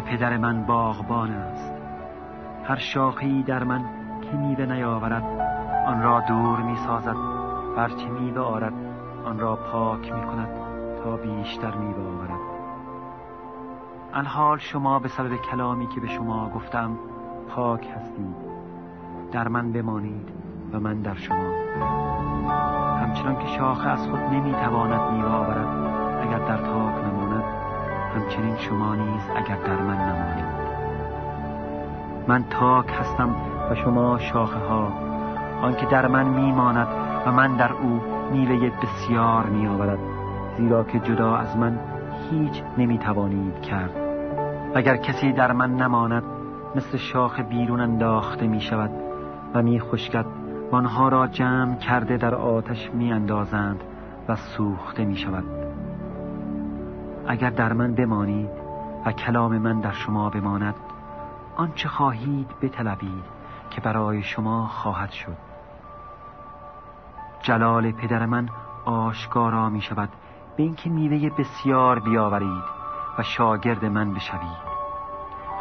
پدر 0.00 0.36
من 0.36 0.62
باغبان 0.62 1.30
است. 1.30 1.72
هر 2.64 2.76
شاخی 2.76 3.42
در 3.42 3.64
من 3.64 3.84
که 4.22 4.36
میوه 4.36 4.66
نیاورد 4.66 5.24
آن 5.86 6.02
را 6.02 6.20
دور 6.20 6.62
می 6.62 6.76
سازد 6.76 7.16
هرچه 7.76 8.08
میوه 8.08 8.40
آرد 8.40 8.72
آن 9.24 9.38
را 9.38 9.56
پاک 9.56 10.12
می 10.12 10.22
کند 10.22 10.48
تا 11.04 11.16
بیشتر 11.16 11.74
میوه 11.74 12.02
آورد. 12.02 12.40
الحال 14.14 14.58
شما 14.58 14.98
به 14.98 15.08
سبب 15.08 15.36
کلامی 15.36 15.86
که 15.86 16.00
به 16.00 16.08
شما 16.08 16.50
گفتم 16.50 16.98
پاک 17.48 17.86
هستید. 17.96 18.36
در 19.32 19.48
من 19.48 19.72
بمانید 19.72 20.28
و 20.72 20.80
من 20.80 21.02
در 21.02 21.14
شما. 21.14 21.54
همچنان 23.00 23.38
که 23.38 23.46
شاخه 23.46 23.88
از 23.88 24.08
خود 24.08 24.20
نمی‌تواند 24.20 25.12
میوه 25.12 25.30
آورد 25.30 25.68
اگر 26.22 26.38
در 26.38 26.56
تاک 26.56 27.09
همچنین 28.14 28.56
شما 28.56 28.94
نیز 28.94 29.22
اگر 29.36 29.56
در 29.56 29.82
من 29.82 29.96
نمانید 29.96 30.60
من 32.28 32.44
تاک 32.50 32.86
هستم 33.00 33.36
و 33.70 33.74
شما 33.74 34.18
شاخه 34.18 34.58
ها 34.58 34.92
آنکه 35.62 35.86
در 35.86 36.06
من 36.06 36.26
میماند 36.26 36.88
و 37.26 37.32
من 37.32 37.56
در 37.56 37.72
او 37.72 38.00
میوه 38.32 38.70
بسیار 38.82 39.46
میآورد 39.46 39.98
زیرا 40.58 40.84
که 40.84 40.98
جدا 41.00 41.36
از 41.36 41.56
من 41.56 41.78
هیچ 42.30 42.62
نمی‌توانید 42.78 43.62
کرد. 43.62 43.90
اگر 44.74 44.96
کسی 44.96 45.32
در 45.32 45.52
من 45.52 45.76
نماند 45.76 46.22
مثل 46.74 46.96
شاخ 46.96 47.40
بیرون 47.40 47.80
انداخته 47.80 48.46
می 48.46 48.60
شود 48.60 48.90
و 49.54 49.62
می 49.62 49.80
خشکد 49.80 50.26
و 50.72 50.76
آنها 50.76 51.08
را 51.08 51.26
جمع 51.26 51.76
کرده 51.76 52.16
در 52.16 52.34
آتش 52.34 52.90
می 52.94 53.12
اندازند 53.12 53.80
و 54.28 54.36
سوخته 54.36 55.04
می 55.04 55.16
شود 55.16 55.44
اگر 57.30 57.50
در 57.50 57.72
من 57.72 57.94
بمانید 57.94 58.50
و 59.06 59.12
کلام 59.12 59.58
من 59.58 59.80
در 59.80 59.92
شما 59.92 60.30
بماند 60.30 60.74
آنچه 61.56 61.88
خواهید 61.88 62.48
بطلبید 62.62 63.24
که 63.70 63.80
برای 63.80 64.22
شما 64.22 64.66
خواهد 64.66 65.10
شد. 65.10 65.36
جلال 67.42 67.92
پدر 67.92 68.26
من 68.26 68.48
آشکارا 68.84 69.68
می 69.68 69.80
شود 69.80 70.08
به 70.56 70.62
اینکه 70.62 70.90
میوه 70.90 71.30
بسیار 71.38 71.98
بیاورید 71.98 72.64
و 73.18 73.22
شاگرد 73.22 73.84
من 73.84 74.14
بشوید. 74.14 74.70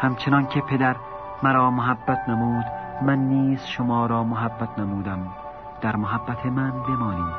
همچنان 0.01 0.47
که 0.47 0.61
پدر 0.61 0.95
مرا 1.43 1.71
محبت 1.71 2.29
نمود 2.29 2.65
من 3.01 3.17
نیز 3.19 3.65
شما 3.65 4.05
را 4.05 4.23
محبت 4.23 4.79
نمودم. 4.79 5.27
در 5.81 5.95
محبت 5.95 6.45
من 6.45 6.71
بمانید. 6.71 7.35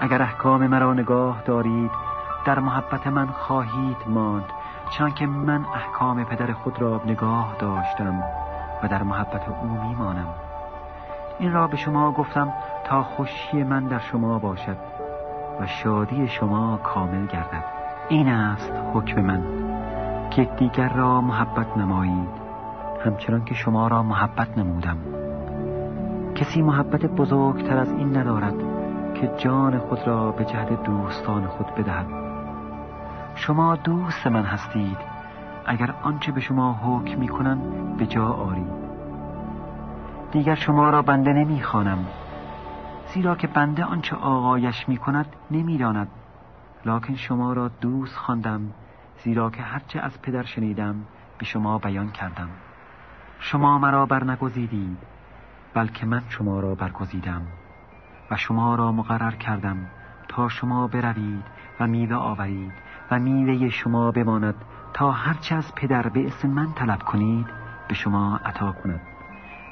اگر 0.00 0.22
احکام 0.22 0.66
مرا 0.66 0.94
نگاه 0.94 1.42
دارید 1.42 2.07
در 2.44 2.58
محبت 2.58 3.06
من 3.06 3.26
خواهید 3.26 3.96
ماند 4.06 4.44
چون 4.90 5.10
که 5.10 5.26
من 5.26 5.64
احکام 5.74 6.24
پدر 6.24 6.52
خود 6.52 6.82
را 6.82 7.00
نگاه 7.06 7.56
داشتم 7.58 8.22
و 8.82 8.88
در 8.88 9.02
محبت 9.02 9.48
او 9.48 9.68
میمانم. 9.68 10.28
این 11.38 11.52
را 11.52 11.66
به 11.66 11.76
شما 11.76 12.12
گفتم 12.12 12.52
تا 12.84 13.02
خوشی 13.02 13.62
من 13.62 13.84
در 13.84 13.98
شما 13.98 14.38
باشد 14.38 14.76
و 15.60 15.66
شادی 15.66 16.28
شما 16.28 16.76
کامل 16.76 17.26
گردد. 17.26 17.64
این 18.08 18.28
است 18.28 18.72
حکم 18.94 19.20
من 19.20 19.42
که 20.30 20.44
دیگر 20.44 20.88
را 20.88 21.20
محبت 21.20 21.76
نمایید 21.76 22.28
همچنان 23.04 23.44
که 23.44 23.54
شما 23.54 23.88
را 23.88 24.02
محبت 24.02 24.58
نمودم. 24.58 24.96
کسی 26.34 26.62
محبت 26.62 27.06
بزرگتر 27.06 27.76
از 27.76 27.92
این 27.92 28.16
ندارد 28.16 28.54
که 29.14 29.30
جان 29.36 29.78
خود 29.78 30.06
را 30.06 30.32
به 30.32 30.44
جهد 30.44 30.82
دوستان 30.82 31.46
خود 31.46 31.66
بدهد. 31.74 32.27
شما 33.38 33.76
دوست 33.76 34.26
من 34.26 34.44
هستید. 34.44 34.98
اگر 35.66 35.94
آنچه 36.02 36.32
به 36.32 36.40
شما 36.40 36.72
حکم 36.72 37.18
می 37.18 37.28
کنم 37.28 37.60
به 37.96 38.06
جا 38.06 38.26
آرید. 38.26 38.88
دیگر 40.30 40.54
شما 40.54 40.90
را 40.90 41.02
بنده 41.02 41.32
نمی 41.32 41.62
خانم 41.62 42.06
زیرا 43.14 43.36
که 43.36 43.46
بنده 43.46 43.84
آنچه 43.84 44.16
آقایش 44.16 44.88
می 44.88 44.96
کند 44.96 45.26
نمی 45.50 45.78
داند 45.78 46.08
لکن 46.86 47.14
شما 47.14 47.52
را 47.52 47.68
دوست 47.68 48.16
خواندم 48.16 48.60
زیرا 49.24 49.50
که 49.50 49.62
هرچه 49.62 50.00
از 50.00 50.22
پدر 50.22 50.42
شنیدم 50.42 50.96
به 51.38 51.44
شما 51.44 51.78
بیان 51.78 52.10
کردم. 52.10 52.48
شما 53.40 53.78
مرا 53.78 54.06
برنگزیدید 54.06 54.98
بلکه 55.74 56.06
من 56.06 56.22
شما 56.28 56.60
را 56.60 56.74
برگزیدم. 56.74 57.42
و 58.30 58.36
شما 58.36 58.74
را 58.74 58.92
مقرر 58.92 59.30
کردم 59.30 59.86
تا 60.28 60.48
شما 60.48 60.86
بروید 60.86 61.44
و 61.80 61.86
میوه 61.86 62.16
آورید. 62.16 62.87
و 63.10 63.18
میوه 63.18 63.68
شما 63.68 64.10
بماند. 64.10 64.54
تا 64.92 65.10
هرچه 65.10 65.54
از 65.54 65.74
پدر 65.74 66.08
به 66.08 66.26
اسم 66.26 66.48
من 66.48 66.72
طلب 66.72 67.02
کنید 67.02 67.46
به 67.88 67.94
شما 67.94 68.40
عطا 68.44 68.72
کند 68.72 69.00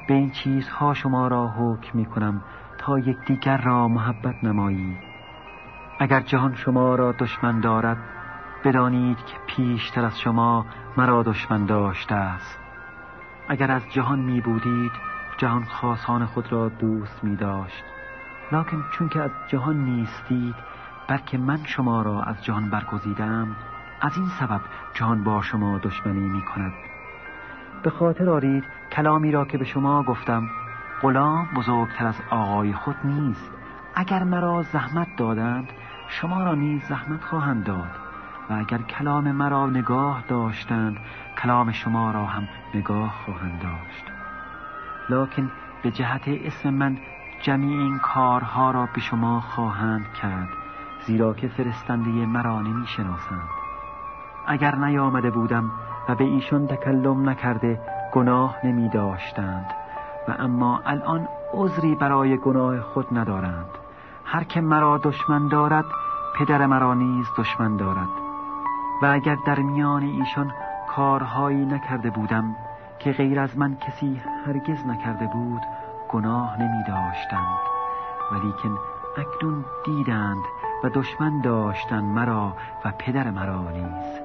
به 0.08 0.14
این 0.14 0.30
چیزها 0.30 0.94
شما 0.94 1.28
را 1.28 1.48
حکم 1.48 1.98
می 1.98 2.06
کنم 2.06 2.42
تا 2.78 2.98
یکدیگر 2.98 3.56
را 3.56 3.88
محبت 3.88 4.44
نمایید. 4.44 4.98
اگر 5.98 6.20
جهان 6.20 6.54
شما 6.54 6.94
را 6.94 7.12
دشمن 7.12 7.60
دارد 7.60 7.96
بدانید 8.64 9.16
که 9.16 9.36
پیشتر 9.46 10.04
از 10.04 10.20
شما 10.20 10.66
مرا 10.96 11.22
دشمن 11.22 11.66
داشته 11.66 12.14
است. 12.14 12.58
اگر 13.48 13.70
از 13.70 13.82
جهان 13.92 14.18
می 14.18 14.40
بودید 14.40 14.92
جهان 15.36 15.64
خاصان 15.64 16.26
خود 16.26 16.52
را 16.52 16.68
دوست 16.68 17.24
می 17.24 17.36
داشت 17.36 17.84
لکن 18.52 18.84
چون 18.92 19.08
که 19.08 19.20
از 19.20 19.30
جهان 19.48 19.84
نیستید 19.84 20.54
بلکه 21.08 21.38
من 21.38 21.64
شما 21.64 22.02
را 22.02 22.22
از 22.22 22.44
جهان 22.44 22.70
برگزیدم 22.70 23.56
از 24.00 24.16
این 24.16 24.28
سبب 24.28 24.60
جهان 24.94 25.24
با 25.24 25.42
شما 25.42 25.78
دشمنی 25.78 26.28
می 26.28 26.42
کند 26.42 26.72
به 27.82 27.90
خاطر 27.90 28.30
آرید 28.30 28.64
کلامی 28.92 29.32
را 29.32 29.44
که 29.44 29.58
به 29.58 29.64
شما 29.64 30.02
گفتم 30.02 30.48
غلام 31.02 31.48
بزرگتر 31.56 32.06
از 32.06 32.20
آقای 32.30 32.72
خود 32.72 32.96
نیست. 33.04 33.50
اگر 33.94 34.24
مرا 34.24 34.62
زحمت 34.62 35.08
دادند 35.16 35.68
شما 36.08 36.44
را 36.44 36.54
نیز 36.54 36.82
زحمت 36.82 37.24
خواهند 37.24 37.64
داد. 37.64 37.90
و 38.50 38.52
اگر 38.52 38.78
کلام 38.78 39.32
مرا 39.32 39.66
نگاه 39.66 40.24
داشتند 40.28 40.96
کلام 41.42 41.72
شما 41.72 42.10
را 42.10 42.26
هم 42.26 42.48
نگاه 42.74 43.14
خواهند 43.24 43.62
داشت. 43.62 44.04
لکن 45.10 45.50
به 45.82 45.90
جهت 45.90 46.28
اسم 46.28 46.70
من 46.70 46.98
جمیع 47.42 47.80
این 47.80 47.98
کارها 47.98 48.70
را 48.70 48.88
به 48.94 49.00
شما 49.00 49.40
خواهند 49.40 50.12
کرد. 50.12 50.65
زیرا 51.06 51.34
که 51.34 51.48
فرستنده 51.48 52.10
مرا 52.26 52.60
نمی 52.60 52.86
شناسند 52.86 53.48
اگر 54.46 54.74
نیامده 54.74 55.30
بودم 55.30 55.70
و 56.08 56.14
به 56.14 56.24
ایشان 56.24 56.66
تکلم 56.66 57.28
نکرده 57.28 57.80
گناه 58.12 58.66
نمی 58.66 58.88
داشتند 58.88 59.66
و 60.28 60.34
اما 60.38 60.80
الان 60.86 61.28
عذری 61.54 61.94
برای 61.94 62.36
گناه 62.36 62.80
خود 62.80 63.06
ندارند. 63.12 63.68
هر 64.24 64.44
که 64.44 64.60
مرا 64.60 64.98
دشمن 64.98 65.48
دارد 65.48 65.84
پدر 66.38 66.66
مرا 66.66 66.94
نیز 66.94 67.26
دشمن 67.38 67.76
دارد. 67.76 68.08
و 69.02 69.06
اگر 69.06 69.36
در 69.46 69.58
میان 69.58 70.02
ایشان 70.02 70.52
کارهایی 70.88 71.66
نکرده 71.66 72.10
بودم 72.10 72.56
که 72.98 73.12
غیر 73.12 73.40
از 73.40 73.58
من 73.58 73.76
کسی 73.76 74.20
هرگز 74.46 74.86
نکرده 74.86 75.26
بود 75.26 75.62
گناه 76.08 76.62
نمی 76.62 76.84
داشتند 76.88 77.58
ولیکن 78.32 78.78
اکنون 79.16 79.64
دیدند 79.84 80.42
و 80.84 80.88
دشمن 80.88 81.40
داشتن 81.40 82.04
مرا 82.04 82.56
و 82.84 82.92
پدر 82.98 83.30
مرا 83.30 83.70
نیز. 83.70 84.20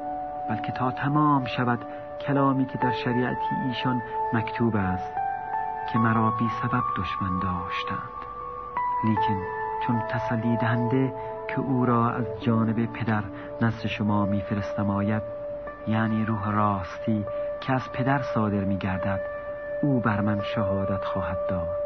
بلکه 0.49 0.71
تا 0.71 0.91
تمام 0.91 1.45
شود 1.45 1.79
کلامی 2.27 2.65
که 2.65 2.77
در 2.77 2.91
شریعتی 2.91 3.55
ایشان 3.67 4.01
مکتوب 4.33 4.75
است 4.75 5.13
که 5.93 5.99
مرا 5.99 6.31
بی 6.31 6.49
سبب 6.61 6.83
دشمن 6.97 7.39
داشتند. 7.39 8.21
لیکن 9.03 9.41
چون 9.87 9.99
تسلی 10.09 10.57
دهنده 10.57 11.13
که 11.47 11.59
او 11.59 11.85
را 11.85 12.09
از 12.09 12.25
جانب 12.41 12.85
پدر 12.85 13.23
نزد 13.61 13.87
شما 13.87 14.25
میفرستم 14.25 14.89
آید 14.89 15.23
یعنی 15.87 16.25
روح 16.25 16.51
راستی 16.51 17.25
که 17.61 17.73
از 17.73 17.91
پدر 17.93 18.21
صادر 18.21 18.63
میگردد 18.63 19.19
او 19.83 19.99
بر 19.99 20.21
من 20.21 20.41
شهادت 20.41 21.05
خواهد 21.05 21.37
داد. 21.49 21.80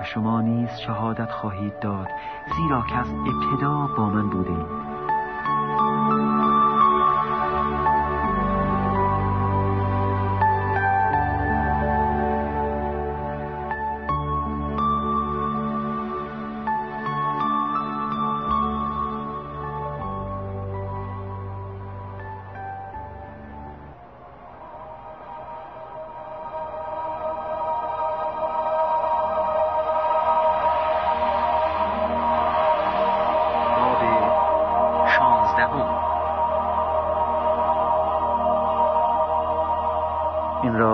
و 0.00 0.04
شما 0.04 0.40
نیز 0.40 0.68
شهادت 0.86 1.30
خواهید 1.30 1.78
داد 1.78 2.08
زیرا 2.56 2.82
که 2.90 2.96
از 2.96 3.08
ابتدا 3.10 3.86
با 3.96 4.10
من 4.10 4.30
بوده 4.30 4.87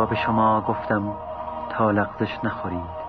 به 0.02 0.14
شما 0.14 0.60
گفتم 0.60 1.12
تا 1.70 1.90
لغزش 1.90 2.38
نخورید. 2.44 3.04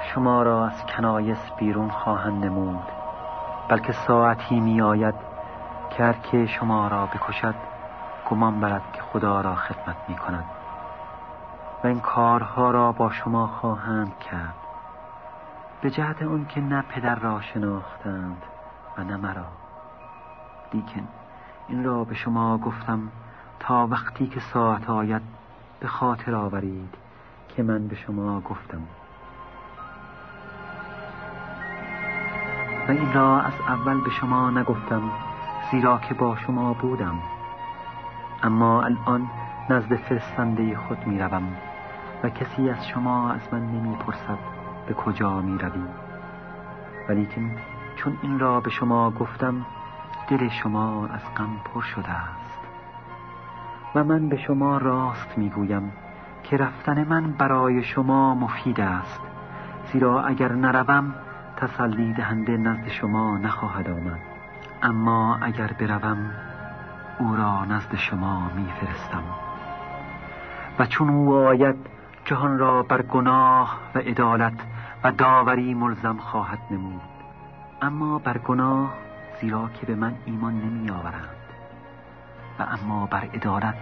شما 0.00 0.42
را 0.42 0.66
از 0.66 0.86
کنایس 0.86 1.50
بیرون 1.58 1.90
خواهند 1.90 2.44
نمود 2.44 2.82
بلکه 3.68 3.92
ساعتی 3.92 4.60
می 4.60 4.82
آید 4.82 5.14
که 5.90 6.14
که 6.22 6.46
شما 6.46 6.88
را 6.88 7.06
بکشد 7.06 7.54
گمان 8.30 8.60
برد 8.60 8.92
که 8.92 9.02
خدا 9.02 9.40
را 9.40 9.54
خدمت 9.54 9.96
می 10.08 10.16
کند 10.16 10.44
و 11.84 11.86
این 11.86 12.00
کارها 12.00 12.70
را 12.70 12.92
با 12.92 13.10
شما 13.10 13.46
خواهند 13.46 14.18
کرد. 14.18 14.54
به 15.80 15.90
جهت 15.90 16.22
اون 16.22 16.46
که 16.46 16.60
نه 16.60 16.82
پدر 16.82 17.14
را 17.14 17.40
شناختند 17.40 18.42
و 18.98 19.04
نه 19.04 19.16
مرا. 19.16 19.46
لیکن 20.72 21.08
این 21.68 21.84
را 21.84 22.04
به 22.04 22.14
شما 22.14 22.58
گفتم 22.58 23.08
تا 23.60 23.86
وقتی 23.86 24.26
که 24.26 24.40
ساعت 24.40 24.90
آید 24.90 25.39
به 25.80 25.88
خاطر 25.88 26.34
آورید 26.34 26.94
که 27.48 27.62
من 27.62 27.88
به 27.88 27.94
شما 27.96 28.40
گفتم. 28.40 28.82
و 32.88 32.90
این 32.90 33.12
را 33.12 33.40
از 33.40 33.52
اول 33.68 34.00
به 34.00 34.10
شما 34.10 34.50
نگفتم 34.50 35.02
زیرا 35.70 35.98
که 35.98 36.14
با 36.14 36.36
شما 36.36 36.72
بودم. 36.72 37.18
اما 38.42 38.82
الان 38.82 39.30
نزد 39.70 39.96
فرستنده 39.96 40.76
خود 40.76 41.06
می 41.06 41.18
روم 41.18 41.56
و 42.24 42.28
کسی 42.30 42.70
از 42.70 42.88
شما 42.88 43.30
از 43.30 43.40
من 43.52 43.60
نمی 43.60 43.96
پرسد 43.96 44.38
به 44.86 44.94
کجا 44.94 45.40
می 45.40 45.58
روی 45.58 45.82
ولیکن 47.08 47.56
چون 47.96 48.18
این 48.22 48.38
را 48.38 48.60
به 48.60 48.70
شما 48.70 49.10
گفتم 49.10 49.66
دل 50.28 50.48
شما 50.48 51.06
از 51.06 51.34
غم 51.36 51.56
پر 51.64 51.82
شده 51.82 52.10
است. 52.10 52.39
و 53.94 54.04
من 54.04 54.28
به 54.28 54.36
شما 54.36 54.78
راست 54.78 55.38
می 55.38 55.50
گویم 55.50 55.92
که 56.42 56.56
رفتن 56.56 57.04
من 57.04 57.32
برای 57.32 57.82
شما 57.82 58.34
مفید 58.34 58.80
است 58.80 59.20
زیرا 59.92 60.22
اگر 60.22 60.52
نروم 60.52 61.14
تسلی 61.56 62.12
دهنده 62.12 62.56
نزد 62.56 62.88
شما 62.88 63.38
نخواهد 63.38 63.90
آمد. 63.90 64.20
اما 64.82 65.38
اگر 65.42 65.70
بروم 65.80 66.30
او 67.18 67.36
را 67.36 67.64
نزد 67.64 67.94
شما 67.94 68.50
میفرستم. 68.56 69.22
و 70.78 70.86
چون 70.86 71.10
او 71.10 71.34
آید 71.34 71.76
جهان 72.24 72.58
را 72.58 72.82
بر 72.82 73.02
گناه 73.02 73.78
و 73.94 73.98
عدالت 73.98 74.60
و 75.04 75.12
داوری 75.12 75.74
ملزم 75.74 76.16
خواهد 76.16 76.58
نمود. 76.70 77.00
اما 77.82 78.18
بر 78.18 78.38
گناه 78.38 78.94
زیرا 79.40 79.68
که 79.68 79.86
به 79.86 79.94
من 79.94 80.14
ایمان 80.26 80.54
نمی 80.54 80.90
آورند 80.90 81.39
و 82.60 82.62
اما 82.62 83.06
بر 83.06 83.24
عدالت 83.34 83.74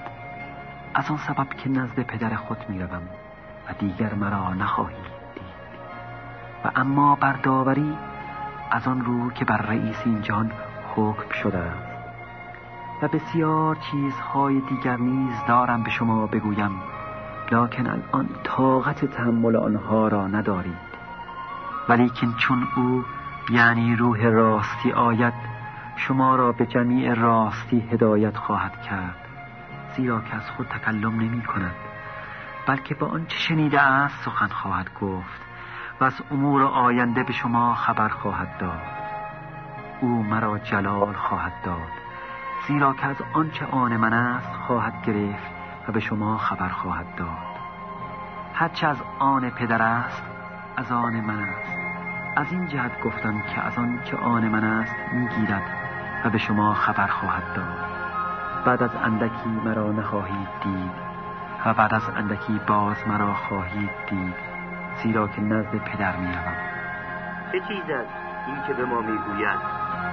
از 0.95 1.11
آن 1.11 1.17
سبب 1.17 1.49
که 1.49 1.69
نزد 1.69 2.01
پدر 2.03 2.37
خود 2.37 2.59
می 2.69 2.81
روم 2.81 3.03
و 3.69 3.73
دیگر 3.79 4.15
مرا 4.15 4.55
نخواهید 4.55 5.19
و 6.65 6.71
اما 6.77 7.15
بر 7.15 7.33
داوری 7.33 7.97
از 8.71 8.89
آن 8.89 9.01
رو 9.01 9.31
که 9.31 9.45
بر 9.45 9.57
رئیس 9.57 9.97
این 10.05 10.23
جان 10.23 10.53
حکم 10.95 11.31
شده 11.31 11.59
است. 11.59 11.89
و 13.03 13.09
بسیار 13.09 13.77
چیزهای 13.91 14.61
دیگر 14.61 14.97
نیز 14.97 15.35
دارم 15.49 15.83
به 15.83 15.91
شما 15.91 16.27
بگویم 16.27 16.71
لکن 17.53 17.87
الان 17.87 18.29
طاقت 18.45 19.05
تحمل 19.05 19.57
آنها 19.57 20.09
را 20.09 20.27
ندارید. 20.27 20.89
ولیکن 21.89 22.35
چون 22.39 22.69
او 22.77 23.05
یعنی 23.51 23.97
روح 23.97 24.25
راستی 24.25 24.93
آید 24.93 25.58
شما 25.99 26.37
را 26.37 26.53
به 26.53 26.67
جمیع 26.67 27.15
راستی 27.15 27.81
هدایت 27.81 28.37
خواهد 28.37 28.83
کرد. 28.83 29.29
زیرا 29.97 30.21
که 30.21 30.37
از 30.37 30.51
خود 30.51 30.67
تکلم 30.67 31.21
نمی 31.21 31.43
کند 31.43 31.75
بلکه 32.67 32.95
با 32.95 33.07
آنچه 33.07 33.37
شنیده 33.37 33.81
است 33.81 34.25
سخن 34.25 34.47
خواهد 34.47 34.91
گفت 35.01 35.41
و 36.01 36.05
از 36.05 36.23
امور 36.31 36.63
آینده 36.63 37.23
به 37.23 37.33
شما 37.33 37.75
خبر 37.75 38.09
خواهد 38.09 38.59
داد. 38.59 38.83
او 40.01 40.23
مرا 40.23 40.59
جلال 40.59 41.13
خواهد 41.13 41.53
داد 41.65 41.93
زیرا 42.69 42.93
که 42.93 43.07
از 43.07 43.17
آنچه 43.33 43.67
آن 43.67 43.97
من 43.97 44.13
است 44.13 44.53
خواهد 44.67 45.03
گرفت 45.07 45.53
و 45.89 45.93
به 45.93 46.01
شما 46.01 46.39
خبر 46.39 46.69
خواهد 46.69 47.15
داد. 47.17 47.59
هرچه 48.55 48.87
از 48.87 49.03
آن 49.19 49.51
پدر 49.51 49.83
است 49.83 50.23
از 50.77 50.93
آن 50.93 51.21
من 51.21 51.41
است. 51.41 51.79
از 52.37 52.53
این 52.53 52.67
جهت 52.69 53.01
گفتم 53.05 53.41
که 53.41 53.61
از 53.61 53.79
آن 53.79 54.01
که 54.05 54.17
آن 54.17 54.49
من 54.49 54.65
است 54.65 54.95
می‌گیرد. 55.13 55.78
و 56.25 56.31
به 56.31 56.39
شما 56.39 56.75
خبر 56.75 57.07
خواهد 57.07 57.53
داد. 57.55 57.79
بعد 58.65 58.83
از 58.83 58.91
اندکی 59.05 59.51
مرا 59.65 59.93
نخواهید 59.93 60.49
دید 60.63 60.91
و 61.67 61.75
بعد 61.75 61.95
از 61.95 62.09
اندکی 62.17 62.61
باز 62.67 63.09
مرا 63.09 63.35
خواهید 63.35 63.91
دید 64.11 64.35
زیرا 65.03 65.29
که 65.29 65.41
نزد 65.41 65.77
پدر 65.77 66.17
می 66.17 66.27
روم 66.27 66.57
چه 67.53 67.61
چیز 67.61 67.91
است 67.91 68.15
این 68.47 68.57
که 68.67 68.75
به 68.75 68.85
ما 68.85 69.01
می‌گوید؟ 69.01 69.59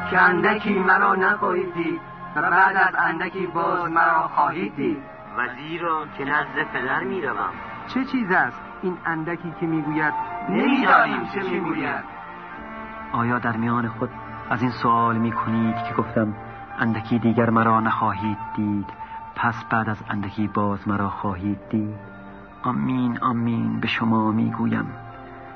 که 0.09 0.21
اندکی 0.21 0.79
مرا 0.79 1.15
نخواهید 1.15 1.73
دید 1.73 2.01
و 2.35 2.41
بعد 2.41 2.75
از 2.77 2.95
اندکی 2.97 3.47
باز 3.47 3.91
مرا 3.91 4.27
خواهید 4.27 4.75
دید. 4.75 5.03
و 5.37 5.47
زیرا 5.47 6.05
که 6.17 6.25
نزد 6.25 6.63
پدر 6.73 7.03
می 7.03 7.21
روم 7.21 7.49
چه 7.87 8.05
چیز 8.05 8.31
است 8.31 8.61
این 8.81 8.97
اندکی 9.05 9.53
که 9.59 9.65
می‌گوید؟ 9.65 10.13
نمی‌دانیم 10.49 11.25
چه 11.25 11.39
می‌گوید. 11.39 12.03
آیا 13.11 13.39
در 13.39 13.57
میان 13.57 13.87
خود 13.87 14.09
از 14.49 14.61
این 14.61 14.71
سوال 14.71 15.17
می 15.17 15.31
کنید 15.31 15.75
که 15.75 15.93
گفتم 15.93 16.35
اندکی 16.79 17.19
دیگر 17.19 17.49
مرا 17.49 17.79
نخواهید 17.79 18.37
دید. 18.55 18.93
پس 19.35 19.63
بعد 19.69 19.89
از 19.89 20.03
اندکی 20.09 20.47
باز 20.47 20.87
مرا 20.87 21.09
خواهید 21.09 21.69
دید. 21.69 21.99
آمین 22.63 23.19
آمین 23.19 23.79
به 23.79 23.87
شما 23.87 24.31
می‌گویم 24.31 24.87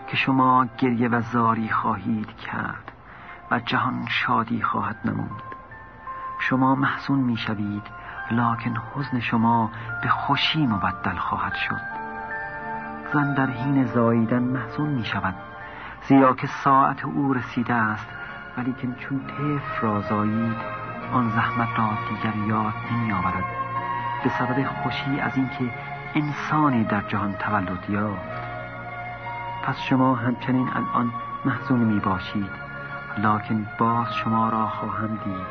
که 0.08 0.18
شما 0.18 0.66
گریه 0.78 1.10
و 1.10 1.22
زاری 1.22 1.70
خواهید 1.70 2.38
کرد 2.38 2.92
و 3.52 3.60
جهان 3.60 4.06
شادی 4.10 4.62
خواهد 4.62 4.96
نمود. 5.06 5.44
شما 6.40 6.76
محزون 6.76 7.20
می‌شوید 7.20 7.84
لکن 8.32 8.82
حزن 8.96 9.20
شما 9.20 9.72
به 10.04 10.10
خوشی 10.10 10.68
مبدل 10.68 11.16
خواهد 11.16 11.54
شد. 11.54 11.82
زن 13.14 13.34
در 13.34 13.50
حین 13.50 13.86
زاییدن 13.86 14.44
محزون 14.44 14.90
می 14.90 15.06
شود 15.06 15.36
زیرا 16.02 16.34
که 16.34 16.48
ساعت 16.48 17.06
او 17.06 17.34
رسیده 17.34 17.74
است 17.74 18.08
ولیکن 18.58 18.96
چون 18.96 19.20
طفل 19.28 19.82
را 19.82 20.02
زایید 20.02 20.58
آن 21.14 21.30
زحمت 21.30 21.80
را 21.80 21.90
دیگر 22.10 22.38
یاد 22.48 22.74
نمی 22.92 23.12
آورد 23.14 23.46
به 24.24 24.30
سبب 24.30 24.66
خوشی 24.68 25.20
از 25.20 25.38
اینکه 25.38 25.74
انسانی 26.16 26.84
در 26.84 27.02
جهان 27.02 27.34
تولد 27.34 27.90
یافت. 27.90 28.30
پس 29.64 29.82
شما 29.82 30.16
همچنین 30.16 30.70
الان 30.74 31.14
محزون 31.46 31.80
می 31.80 32.00
باشید. 32.00 32.70
لکن 33.18 33.68
باز 33.78 34.16
شما 34.16 34.50
را 34.50 34.68
خواهم 34.68 35.08
دید 35.08 35.48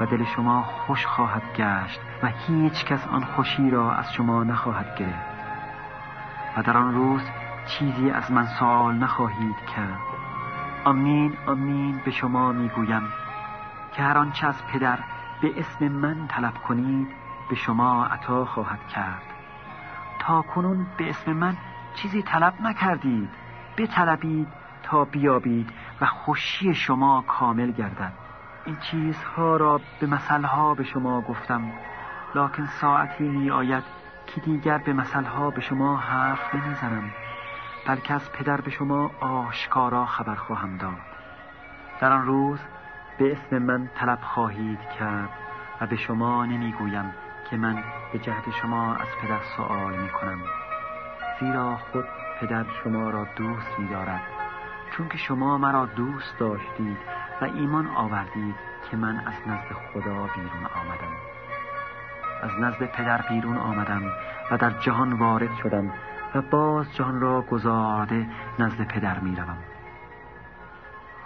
و 0.00 0.06
دل 0.06 0.24
شما 0.24 0.62
خوش 0.62 1.06
خواهد 1.06 1.42
گشت 1.56 2.00
و 2.22 2.26
هیچ 2.26 2.84
کس 2.84 3.06
آن 3.06 3.24
خوشی 3.24 3.70
را 3.70 3.92
از 3.92 4.12
شما 4.12 4.44
نخواهد 4.44 4.96
گرفت. 4.96 5.34
و 6.56 6.62
در 6.62 6.76
آن 6.76 6.94
روز 6.94 7.22
چیزی 7.66 8.10
از 8.10 8.32
من 8.32 8.46
سوال 8.46 8.94
نخواهید 8.94 9.56
کرد. 9.76 10.13
آمین 10.84 11.36
آمین 11.46 12.00
به 12.04 12.10
شما 12.10 12.52
می‌گویم 12.52 13.02
که 13.92 14.02
هر 14.02 14.18
آنچه 14.18 14.46
از 14.46 14.66
پدر 14.66 14.98
به 15.42 15.60
اسم 15.60 15.88
من 15.88 16.26
طلب 16.28 16.54
کنید 16.54 17.08
به 17.50 17.56
شما 17.56 18.04
عطا 18.04 18.44
خواهد 18.44 18.88
کرد. 18.88 19.22
تا 20.18 20.42
کنون 20.42 20.86
به 20.96 21.10
اسم 21.10 21.32
من 21.32 21.56
چیزی 21.94 22.22
طلب 22.22 22.54
نکردید 22.60 23.28
بطلبید 23.78 24.48
تا 24.82 25.04
بیابید 25.04 25.70
و 26.00 26.06
خوشی 26.06 26.74
شما 26.74 27.24
کامل 27.28 27.70
گردد. 27.70 28.12
این 28.66 28.76
چیزها 28.76 29.56
را 29.56 29.80
به 30.00 30.06
مثلها 30.06 30.74
به 30.74 30.84
شما 30.84 31.20
گفتم 31.20 31.72
لکن 32.34 32.66
ساعتی 32.66 33.24
می 33.24 33.50
آید 33.50 33.84
که 34.26 34.40
دیگر 34.40 34.78
به 34.78 34.92
مثلها 34.92 35.50
به 35.50 35.60
شما 35.60 35.96
حرف 35.96 36.54
نمی‌زنم. 36.54 37.10
بلکه 37.86 38.14
از 38.14 38.32
پدر 38.32 38.60
به 38.60 38.70
شما 38.70 39.10
آشکارا 39.20 40.06
خبر 40.06 40.34
خواهم 40.34 40.76
داد. 40.76 40.98
در 42.00 42.12
آن 42.12 42.26
روز 42.26 42.58
به 43.18 43.32
اسم 43.32 43.58
من 43.58 43.90
طلب 43.94 44.18
خواهید 44.22 44.80
کرد 44.98 45.30
و 45.80 45.86
به 45.86 45.96
شما 45.96 46.46
نمی‌گویم 46.46 47.14
که 47.50 47.56
من 47.56 47.82
به 48.12 48.18
جهت 48.18 48.50
شما 48.50 48.94
از 48.94 49.08
پدر 49.22 49.40
سوال 49.56 49.96
می 49.96 50.08
کنم 50.08 50.38
زیرا 51.40 51.76
خود 51.76 52.04
پدر 52.40 52.64
شما 52.84 53.10
را 53.10 53.26
دوست 53.36 53.78
می 53.78 53.88
دارد 53.88 54.20
چون 54.90 55.08
که 55.08 55.18
شما 55.18 55.58
مرا 55.58 55.86
دوست 55.86 56.38
داشتید 56.38 56.98
و 57.40 57.44
ایمان 57.44 57.86
آوردید 57.86 58.54
که 58.90 58.96
من 58.96 59.16
از 59.16 59.34
نزد 59.46 59.72
خدا 59.72 60.26
بیرون 60.34 60.66
آمدم. 60.74 61.14
از 62.42 62.50
نزد 62.60 62.84
پدر 62.84 63.20
بیرون 63.28 63.56
آمدم 63.56 64.02
و 64.50 64.56
در 64.56 64.70
جهان 64.70 65.12
وارد 65.12 65.54
شدم 65.62 65.92
و 66.34 66.42
باز 66.42 66.94
جهان 66.94 67.20
را 67.20 67.42
گذارده 67.42 68.26
نزد 68.58 68.86
پدر 68.88 69.18
می 69.18 69.36
روم. 69.36 69.58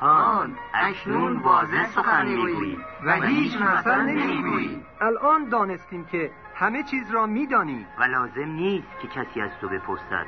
آن 0.00 0.56
اکنون 0.74 1.36
واضح 1.36 1.86
سخن 1.86 2.26
می‌گویی. 2.26 2.78
و 3.06 3.12
هیچ 3.12 3.56
مثل 3.56 4.00
نمی‌گویی. 4.00 4.82
الان 5.00 5.48
دانستیم 5.48 6.04
که 6.04 6.30
همه 6.54 6.82
چیز 6.82 7.10
را 7.10 7.26
میدانی. 7.26 7.86
و 7.98 8.04
لازم 8.04 8.48
نیست 8.48 9.00
که 9.00 9.08
کسی 9.08 9.40
از 9.40 9.50
تو 9.60 9.68
بپرسد. 9.68 10.26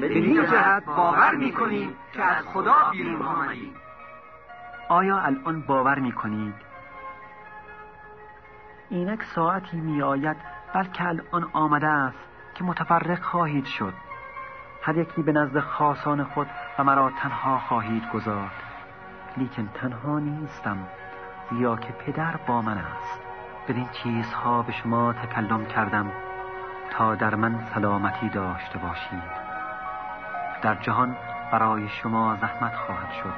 به 0.00 0.06
این 0.06 0.46
جهت 0.46 0.84
باور 0.84 1.34
می‌کنیم 1.34 1.94
که 2.12 2.22
از 2.22 2.44
خدا 2.44 2.74
بیرون 2.92 3.22
آمدیم 3.22 3.74
آیا 4.88 5.18
الان 5.18 5.60
باور 5.60 5.98
می 5.98 6.12
کنید؟ 6.12 6.54
اینک 8.88 9.22
ساعتی 9.22 9.76
می 9.76 10.02
آید 10.02 10.36
بلکه 10.74 11.04
الان 11.04 11.50
آمده 11.52 11.86
است 11.86 12.18
که 12.54 12.64
متفرق 12.64 13.22
خواهید 13.22 13.64
شد. 13.64 13.94
هر 14.86 14.96
یکی 14.96 15.22
به 15.22 15.32
نزد 15.32 15.60
خاصان 15.60 16.24
خود 16.24 16.46
و 16.78 16.84
مرا 16.84 17.10
تنها 17.10 17.58
خواهید 17.58 18.10
گذارد 18.14 18.62
لیکن 19.36 19.68
تنها 19.74 20.18
نیستم 20.18 20.76
زیرا 21.50 21.76
که 21.76 21.92
پدر 21.92 22.36
با 22.46 22.62
من 22.62 22.78
است. 22.78 23.20
بدین 23.68 23.88
چیزها 23.92 24.62
به 24.62 24.72
شما 24.72 25.12
تکلم 25.12 25.66
کردم 25.66 26.10
تا 26.90 27.14
در 27.14 27.34
من 27.34 27.66
سلامتی 27.74 28.28
داشته 28.28 28.78
باشید. 28.78 29.46
در 30.62 30.74
جهان 30.74 31.16
برای 31.52 31.88
شما 31.88 32.36
زحمت 32.40 32.74
خواهد 32.74 33.12
شد 33.12 33.34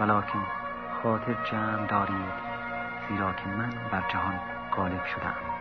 ولکن 0.00 0.42
خاطر 1.02 1.34
جمع 1.50 1.86
دارید 1.86 2.34
زیرا 3.08 3.32
که 3.32 3.48
من 3.48 3.70
بر 3.92 4.02
جهان 4.08 4.34
غالب 4.76 5.04
شدم 5.04 5.53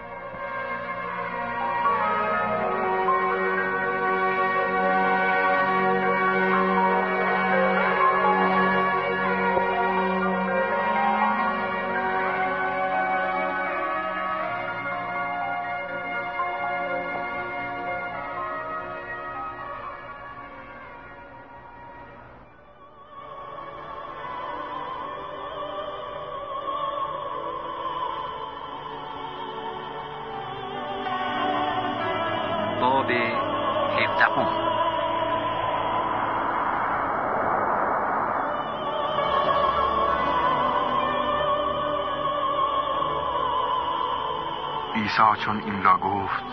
عیسی 45.24 45.46
چون 45.46 45.58
این 45.58 45.84
را 45.84 45.98
گفت 45.98 46.44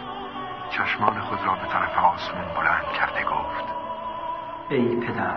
چشمان 0.71 1.21
خود 1.21 1.39
را 1.47 1.55
به 1.55 1.67
طرف 1.73 1.99
آسمان 1.99 2.45
بلند 2.57 2.93
کرده 2.93 3.25
گفت 3.25 3.65
ای 4.69 4.97
پدر 4.97 5.37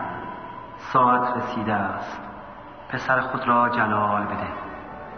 ساعت 0.78 1.38
رسیده 1.38 1.74
است 1.74 2.22
پسر 2.90 3.22
خود 3.22 3.48
را 3.48 3.70
جلال 3.70 4.24
بده 4.26 4.48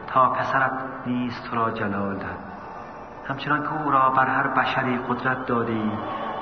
تا 0.08 0.30
پسرت 0.30 0.72
نیز 1.06 1.42
تو 1.42 1.56
را 1.56 1.72
جلال 1.72 2.16
دهد. 2.16 2.40
همچنان 3.28 3.64
که 3.64 3.84
او 3.84 3.92
را 3.92 4.10
بر 4.10 4.28
هر 4.28 4.48
بشری 4.48 4.98
قدرت 4.98 5.46
داده 5.46 5.74
ای 5.74 5.92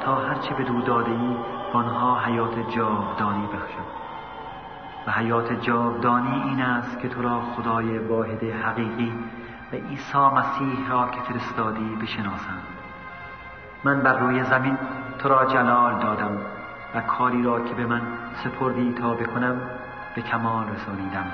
تا 0.06 0.16
هرچه 0.16 0.54
به 0.56 0.64
دو 0.64 0.82
داده 0.82 1.12
ای 1.12 1.38
آنها 1.74 2.20
حیات 2.20 2.70
جاودانی 2.70 3.48
بخشد. 3.48 3.94
و 5.08 5.12
حیات 5.12 5.54
جاودانی 5.54 6.44
این 6.44 6.62
است 6.62 7.00
که 7.00 7.10
تو 7.10 7.22
را 7.22 7.42
خدای 7.42 7.98
واحد 7.98 8.44
حقیقی 8.44 9.14
و 9.74 9.76
عیسی 9.76 10.18
مسیح 10.18 10.90
را 10.90 11.10
که 11.10 11.22
فرستادی 11.22 11.96
بشناسند 11.96 12.64
من 13.84 14.02
بر 14.02 14.20
روی 14.20 14.44
زمین 14.44 14.78
تو 15.20 15.30
را 15.30 15.46
جلال 15.46 16.00
دادم 16.00 16.38
و 16.96 17.02
کاری 17.02 17.44
را 17.44 17.60
که 17.60 17.74
به 17.74 17.86
من 17.86 18.02
سپردی 18.44 18.94
تا 18.94 19.14
بکنم 19.14 19.62
به 20.16 20.22
کمال 20.22 20.70
رسانیدم. 20.70 21.26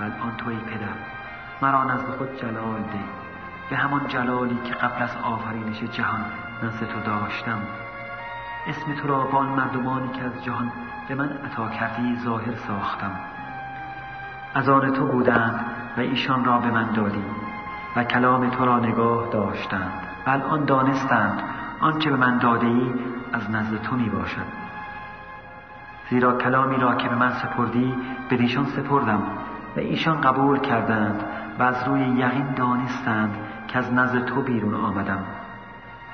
و 0.00 0.02
الان 0.02 0.36
توی 0.36 0.56
پدر 0.56 0.94
مرا 1.62 1.84
نزد 1.84 2.16
خود 2.18 2.36
جلال 2.36 2.80
ده. 2.80 3.04
به 3.70 3.76
همان 3.76 4.06
جلالی 4.08 4.58
که 4.64 4.74
قبل 4.74 5.02
از 5.02 5.16
آفرینش 5.22 5.82
جهان 5.82 6.24
نزد 6.62 6.86
تو 6.86 7.00
داشتم. 7.00 7.58
اسم 8.66 8.94
تو 8.94 9.08
را 9.08 9.24
با 9.24 9.38
آن 9.38 9.48
مردمانی 9.48 10.08
که 10.08 10.24
از 10.24 10.44
جهان 10.44 10.72
به 11.08 11.14
من 11.14 11.28
عطا 11.28 11.68
کردی 11.68 12.16
ظاهر 12.24 12.54
ساختم. 12.54 13.12
از 14.54 14.68
آن 14.68 14.92
تو 14.92 15.06
بودند 15.06 15.79
و 15.96 16.00
ایشان 16.00 16.44
را 16.44 16.58
به 16.58 16.70
من 16.70 16.90
دادی 16.90 17.24
و 17.96 18.04
کلام 18.04 18.50
تو 18.50 18.64
را 18.64 18.78
نگاه 18.78 19.28
داشتند. 19.32 19.92
و 20.26 20.30
الان 20.30 20.64
دانستند 20.64 21.42
آنچه 21.80 22.10
به 22.10 22.16
من 22.16 22.38
داده 22.38 22.66
ای 22.66 22.92
از 23.32 23.50
نزد 23.50 23.82
تو 23.82 23.96
می 23.96 24.08
باشد 24.08 24.46
زیرا 26.10 26.32
کلامی 26.32 26.76
را 26.76 26.94
که 26.94 27.08
به 27.08 27.14
من 27.14 27.32
سپردی 27.32 27.94
به 28.28 28.36
ایشان 28.36 28.64
سپردم 28.64 29.22
و 29.76 29.80
ایشان 29.80 30.20
قبول 30.20 30.58
کردند 30.58 31.24
و 31.58 31.62
از 31.62 31.88
روی 31.88 32.00
یقین 32.00 32.54
دانستند 32.54 33.36
که 33.68 33.78
از 33.78 33.92
نزد 33.92 34.24
تو 34.24 34.42
بیرون 34.42 34.74
آمدم 34.74 35.24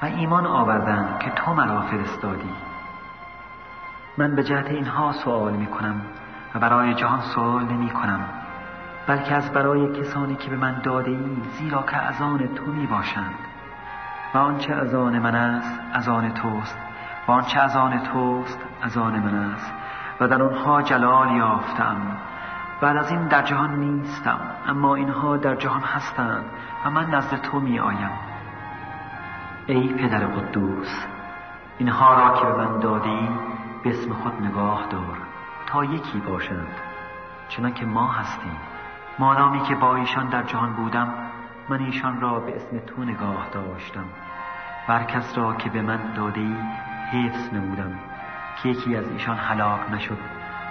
و 0.03 0.07
ایمان 0.07 0.47
آوردند 0.47 1.19
که 1.19 1.31
تو 1.31 1.55
مرا 1.55 1.81
فرستادی. 1.81 2.51
من 4.19 4.35
به 4.35 4.45
جهت 4.45 4.67
اینها 4.67 5.13
سوال 5.13 5.53
می 5.53 5.67
کنم 5.67 6.01
و 6.55 6.59
برای 6.59 6.95
جهان 6.95 7.21
سوال 7.21 7.65
نمی 7.65 7.91
کنم 7.91 8.21
بلکه 9.07 9.35
از 9.35 9.53
برای 9.53 10.01
کسانی 10.01 10.35
که 10.35 10.51
به 10.51 10.57
من 10.57 10.81
داده 10.83 11.11
ای 11.11 11.37
زیرا 11.59 11.83
که 11.83 11.97
از 11.97 12.23
آن 12.23 12.49
تو 12.55 12.65
می 12.65 12.87
باشند 12.87 13.35
و 14.35 14.39
آنچه 14.39 14.75
از 14.75 14.95
آن 14.95 15.19
من 15.19 15.35
است 15.35 15.81
از 15.93 16.09
آن 16.09 16.35
توست. 16.35 16.79
و 17.29 17.33
آنچه 17.33 17.61
از 17.61 17.77
آن 17.77 17.99
توست 17.99 18.59
از 18.83 18.97
آن 18.97 19.19
من 19.19 19.35
است. 19.35 19.73
و 20.21 20.29
در 20.29 20.43
آنها 20.43 20.83
جلال 20.83 21.37
یافتم. 21.37 21.97
بعد 22.81 22.97
از 22.97 23.11
این 23.11 23.29
در 23.29 23.43
جهان 23.43 23.77
نیستم 23.77 24.41
اما 24.67 24.95
اینها 24.95 25.37
در 25.37 25.55
جهان 25.55 25.81
هستند 25.81 26.45
و 26.85 26.91
من 26.91 27.11
نزد 27.11 27.37
تو 27.37 27.61
می 27.61 27.79
آیم 27.79 28.11
ای 29.67 29.89
پدر 29.89 30.27
قدوس 30.27 31.07
اینها 31.79 32.15
را 32.15 32.41
که 32.41 32.47
به 32.47 32.55
من 32.55 32.81
دادی 32.81 33.29
به 33.85 33.91
اسم 33.91 34.13
خود 34.13 34.43
نگاه 34.43 34.87
دار. 34.91 35.19
تا 35.67 35.85
یکی 35.85 36.19
باشند 36.19 36.69
چنان 37.49 37.75
که 37.75 37.87
ما 37.87 38.09
هستیم. 38.09 38.57
مادامی 39.19 39.61
که 39.61 39.75
با 39.75 39.97
ایشان 39.97 40.29
در 40.29 40.43
جهان 40.43 40.73
بودم 40.73 41.15
من 41.69 41.81
ایشان 41.81 42.21
را 42.21 42.41
به 42.41 42.57
اسم 42.57 42.79
تو 42.79 43.05
نگاه 43.05 43.49
داشتم. 43.53 44.05
و 44.89 44.93
هر 44.93 45.05
کس 45.05 45.39
را 45.39 45.55
که 45.55 45.71
به 45.71 45.83
من 45.83 46.13
داده 46.15 46.41
ای 46.41 46.57
حفظ 47.13 47.53
نمودم 47.53 47.99
که 48.63 48.69
یکی 48.69 48.97
از 48.97 49.09
ایشان 49.09 49.37
هلاک 49.37 49.91
نشد 49.93 50.19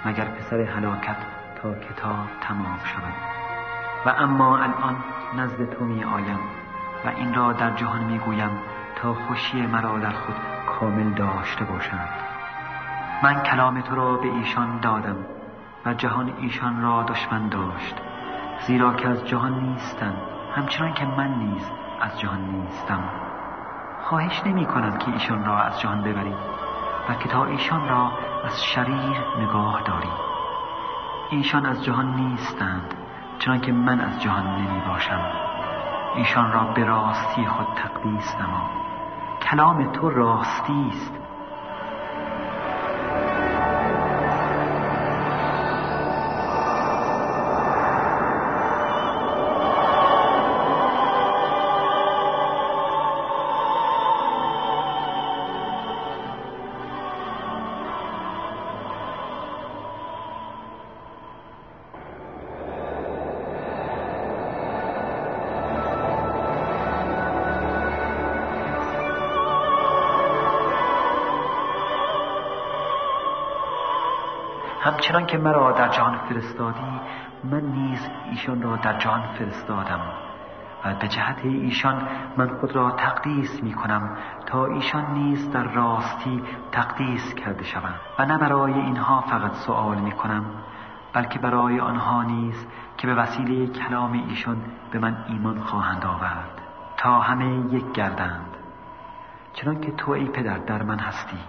مگر 0.06 0.26
پسر 0.26 0.62
هلاکت 0.62 1.18
تا 1.62 1.74
کتاب 1.74 2.28
تمام 2.42 2.80
شود. 2.84 3.14
و 4.06 4.10
اما 4.10 4.58
الان 4.58 4.96
نزد 5.38 5.70
تو 5.70 5.86
می 5.86 6.04
آیم 6.04 6.40
و 7.06 7.08
این 7.08 7.34
را 7.34 7.54
در 7.54 7.72
جهان 7.72 8.04
می 8.04 8.20
گویم 8.20 8.52
تا 8.96 9.14
خوشی 9.14 9.62
مرا 9.62 10.00
در 10.00 10.12
خود 10.12 10.36
کامل 10.80 11.10
داشته 11.10 11.66
باشند. 11.66 12.10
من 13.24 13.44
کلام 13.44 13.82
تو 13.82 13.96
را 13.96 14.18
به 14.18 14.28
ایشان 14.28 14.80
دادم 14.80 15.18
و 15.86 15.94
جهان 15.94 16.34
ایشان 16.38 16.82
را 16.82 17.04
دشمن 17.04 17.50
داشت. 17.50 18.05
زیرا 18.60 18.94
که 18.94 19.08
از 19.08 19.28
جهان 19.28 19.60
نیستند 19.60 20.18
همچنان 20.56 20.94
که 20.94 21.06
من 21.06 21.34
نیز 21.34 21.72
از 22.02 22.20
جهان 22.20 22.42
نیستم. 22.42 23.04
خواهش 24.02 24.42
نمی 24.46 24.66
کنم 24.66 24.98
که 24.98 25.12
ایشان 25.12 25.46
را 25.46 25.60
از 25.60 25.80
جهان 25.80 26.02
ببرید 26.02 26.38
و 27.10 27.14
که 27.14 27.30
تا 27.30 27.46
ایشان 27.46 27.90
را 27.90 28.12
از 28.46 28.66
شریر 28.66 29.18
نگاه 29.40 29.82
داری 29.82 30.12
ایشان 31.30 31.66
از 31.66 31.84
جهان 31.84 32.16
نیستند 32.16 32.94
چنان 33.40 33.62
که 33.62 33.72
من 33.72 34.00
از 34.00 34.22
جهان 34.22 34.46
نمی 34.48 34.80
باشم. 34.88 35.22
ایشان 36.16 36.52
را 36.52 36.64
به 36.64 36.84
راستی 36.84 37.46
خود 37.46 37.68
تقدیس 37.76 38.36
نما. 38.36 38.70
کلام 39.42 39.92
تو 39.92 40.10
راستی 40.10 40.88
است. 40.90 41.25
همچنان 75.06 75.26
که 75.26 75.38
مرا 75.38 75.72
در 75.72 75.88
جهان 75.88 76.18
فرستادی 76.18 77.00
من 77.44 77.62
نیز 77.62 78.10
ایشان 78.32 78.62
را 78.62 78.76
در 78.76 78.98
جهان 78.98 79.22
فرستادم. 79.22 80.02
و 80.86 80.94
به 80.94 81.08
جهت 81.08 81.46
ایشان 81.46 82.08
من 82.38 82.48
خود 82.48 82.76
را 82.76 82.92
تقدیس 82.92 83.64
می 83.64 83.74
کنم 83.74 84.18
تا 84.46 84.66
ایشان 84.66 85.14
نیز 85.14 85.52
در 85.52 85.64
راستی 85.64 86.44
تقدیس 86.72 87.34
کرده 87.34 87.64
شوند. 87.64 87.96
و 88.20 88.26
نه 88.26 88.38
برای 88.38 88.74
اینها 88.74 89.22
فقط 89.22 89.54
سوال 89.54 89.98
می 89.98 90.12
کنم 90.12 90.46
بلکه 91.14 91.40
برای 91.40 91.80
آنها 91.80 92.24
نیز 92.24 92.68
که 92.98 93.08
به 93.08 93.16
وسیله 93.16 93.68
کلام 93.68 94.12
ایشان 94.30 94.58
به 94.92 95.00
من 95.00 95.26
ایمان 95.30 95.60
خواهند 95.60 96.06
آورد. 96.06 96.62
تا 96.98 97.20
همه 97.20 97.74
یک 97.76 97.92
گردند. 97.92 98.58
چنان 99.54 99.82
که 99.82 99.92
تو 99.92 100.12
ای 100.12 100.26
پدر 100.26 100.58
در 100.58 100.84
من 100.84 101.00
هستی 101.00 101.40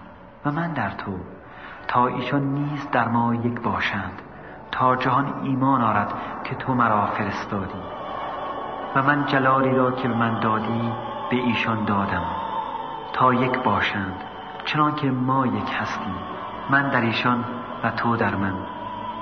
و 0.45 0.51
من 0.51 0.73
در 0.73 0.89
تو. 0.89 1.19
تا 1.87 2.07
ایشان 2.07 2.43
نیز 2.43 2.91
در 2.91 3.07
ما 3.07 3.35
یک 3.35 3.61
باشند 3.61 4.21
تا 4.71 4.95
جهان 4.95 5.33
ایمان 5.43 5.81
آرد 5.81 6.13
که 6.43 6.55
تو 6.55 6.73
مرا 6.73 7.05
فرستادی. 7.05 7.81
و 8.95 9.03
من 9.03 9.25
جلالی 9.25 9.75
را 9.75 9.91
که 9.91 10.07
من 10.07 10.39
دادی 10.39 10.91
به 11.29 11.35
ایشان 11.35 11.85
دادم. 11.85 12.25
تا 13.13 13.33
یک 13.33 13.59
باشند 13.63 14.23
چنان 14.65 14.95
که 14.95 15.11
ما 15.11 15.47
یک 15.47 15.73
هستیم 15.79 16.15
من 16.69 16.89
در 16.89 17.01
ایشان 17.01 17.45
و 17.83 17.91
تو 17.91 18.15
در 18.15 18.35
من. 18.35 18.53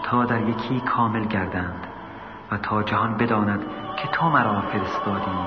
تا 0.03 0.25
در 0.25 0.41
یکی 0.41 0.79
کامل 0.79 1.25
گردند 1.25 1.87
و 2.51 2.57
تا 2.57 2.83
جهان 2.83 3.17
بداند 3.17 3.65
که 3.97 4.07
تو 4.07 4.29
مرا 4.29 4.61
فرستادی 4.61 5.37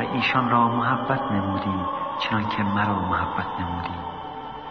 و 0.00 0.02
ایشان 0.12 0.50
را 0.50 0.68
محبت 0.68 1.32
نمودی 1.32 1.84
چنان 2.18 2.48
که 2.48 2.62
مرا 2.62 2.98
محبت 2.98 3.46
نمودی. 3.60 3.94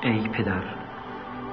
ای 0.01 0.27
پدر! 0.27 0.83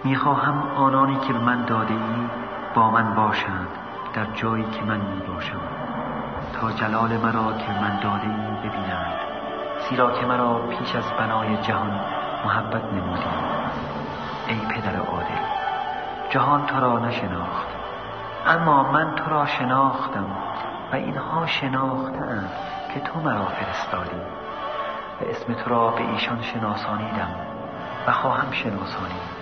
می‌خواهم 0.04 0.62
آنانی 0.76 1.16
که 1.16 1.32
به 1.32 1.38
من 1.38 1.64
داده 1.64 1.94
ای 1.94 2.28
با 2.74 2.90
من 2.90 3.14
باشند 3.14 3.68
در 4.14 4.24
جایی 4.24 4.64
که 4.64 4.82
من 4.82 5.00
می 5.00 5.20
باشم 5.20 5.60
تا 6.52 6.72
جلال 6.72 7.16
مرا 7.16 7.52
که 7.52 7.72
من 7.80 8.00
داده 8.00 8.26
ای 8.26 8.68
ببینند. 8.68 9.20
زیرا 9.88 10.10
که 10.10 10.26
مرا 10.26 10.54
پیش 10.54 10.94
از 10.96 11.04
بنای 11.18 11.56
جهان 11.56 12.00
محبت 12.44 12.84
نمودی. 12.84 13.22
ای 14.48 14.56
پدر 14.56 14.96
عادل 14.96 15.44
جهان 16.30 16.66
تو 16.66 16.80
را 16.80 16.98
نشناخت. 16.98 17.66
اما 18.46 18.92
من 18.92 19.14
تو 19.14 19.30
را 19.30 19.46
شناختم 19.46 20.26
و 20.92 20.96
اینها 20.96 21.46
شناختند 21.46 22.50
که 22.94 23.00
تو 23.00 23.20
مرا 23.20 23.44
فرستادی. 23.44 24.20
و 25.20 25.24
اسم 25.30 25.54
تو 25.54 25.70
را 25.70 25.90
به 25.90 26.10
ایشان 26.10 26.42
شناسانیدم 26.42 27.30
و 28.06 28.12
خواهم 28.12 28.52
شناسانید. 28.52 29.39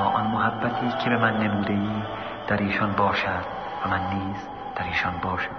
آن 0.00 0.26
محبتی 0.26 1.04
که 1.04 1.10
به 1.10 1.16
من 1.16 1.36
نموده 1.36 1.72
ای 1.72 2.02
در 2.48 2.56
ایشان 2.56 2.92
باشد 2.92 3.44
و 3.84 3.88
من 3.88 4.00
نیز 4.12 4.48
در 4.76 4.84
ایشان 4.84 5.14
باشم. 5.22 5.55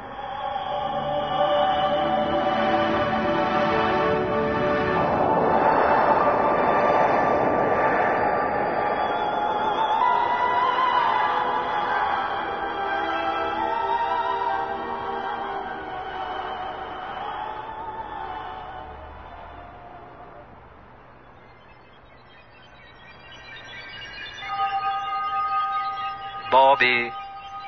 باب 26.51 26.81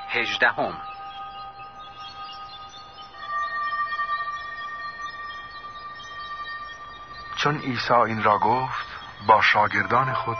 هجدهم. 0.10 0.78
چون 7.36 7.58
عیسی 7.58 7.94
این 7.94 8.24
را 8.24 8.38
گفت 8.38 8.88
با 9.28 9.42
شاگردان 9.42 10.14
خود 10.14 10.38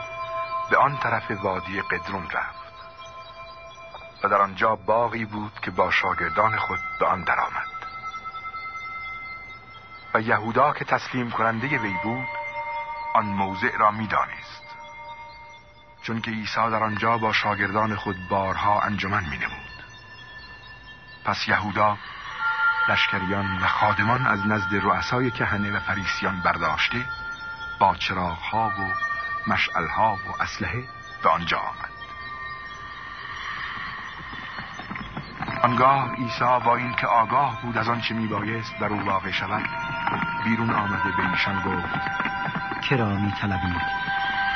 به 0.70 0.78
آن 0.78 0.98
طرف 0.98 1.32
وادی 1.44 1.82
قدرون 1.82 2.30
رفت. 2.30 2.60
و 4.24 4.30
در 4.30 4.42
آنجا 4.42 4.76
باغی 4.76 5.26
بود 5.26 5.60
که 5.62 5.72
با 5.72 5.92
شاگردان 5.92 6.58
خود 6.58 6.80
به 7.00 7.06
آن 7.06 7.24
درآمد. 7.24 7.68
و 10.14 10.22
یهودا 10.22 10.74
که 10.74 10.86
تسلیم 10.86 11.32
کننده 11.32 11.68
وی 11.68 11.96
بود 12.04 12.28
آن 13.16 13.26
موضع 13.26 13.78
را 13.78 13.92
می‌دانست. 13.92 14.69
چون 16.10 16.22
که 16.22 16.32
عیسی 16.32 16.56
در 16.56 16.84
آنجا 16.84 17.18
با 17.18 17.34
شاگردان 17.34 17.96
خود 17.96 18.28
بارها 18.30 18.82
انجمن 18.82 19.24
می 19.24 19.38
نمود. 19.38 19.84
پس 21.26 21.48
یهودا 21.48 21.98
لشکریان 22.88 23.58
و 23.58 23.68
خادمان 23.68 24.28
از 24.28 24.48
نزد 24.48 24.76
رؤسای 24.76 25.32
کهنه 25.32 25.72
و 25.72 25.80
فریسیان 25.80 26.40
برداشته 26.40 27.06
با 27.80 27.96
چراغها 27.96 28.68
و 28.68 28.94
مشعلها 29.52 30.14
و 30.14 30.42
اسلحه 30.42 30.84
به 31.24 31.30
آنجا 31.30 31.60
آمد 31.60 31.90
آنگاه 35.64 36.16
عیسی 36.16 36.60
با 36.66 36.76
اینکه 36.76 37.08
آگاه 37.08 37.62
بود 37.62 37.78
از 37.78 37.90
آنچه 37.90 38.14
میبایست 38.14 38.80
در 38.80 38.88
او 38.88 39.02
واقع 39.02 39.32
شود 39.32 39.70
بیرون 40.44 40.70
آمده 40.70 41.12
به 41.18 41.30
ایشان 41.30 41.62
گفت 41.62 42.82
کرا 42.90 43.10
می 43.10 43.32
طلبید 43.32 43.82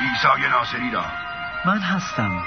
عیسی 0.00 0.48
ناصری 0.50 0.90
را 0.90 1.23
من 1.66 1.78
هستم. 1.78 2.42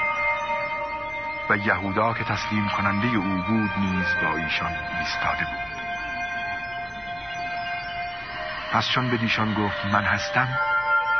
و 1.49 1.57
یهودا 1.57 2.13
که 2.13 2.23
تسلیم 2.23 2.69
کننده 2.69 3.07
او 3.07 3.41
بود 3.47 3.71
نیز 3.77 4.05
با 4.23 4.37
ایشان 4.37 4.71
ایستاده 4.99 5.45
بود. 5.45 5.67
پس 8.73 8.89
چون 8.89 9.09
به 9.09 9.17
دیشان 9.17 9.53
گفت 9.53 9.85
من 9.85 10.03
هستم 10.03 10.47